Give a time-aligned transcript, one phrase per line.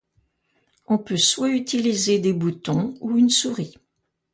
[0.87, 3.77] On peut soit utiliser des boutons ou une souris.